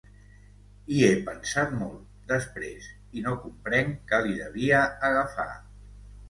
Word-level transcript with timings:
Hi 0.93 1.01
he 1.07 1.11
pensat 1.27 1.75
molt, 1.81 1.99
després, 2.31 2.87
i 3.21 3.27
no 3.27 3.35
comprenc 3.45 4.01
què 4.13 4.23
li 4.29 4.35
devia 4.41 4.81
agafar. 5.13 5.49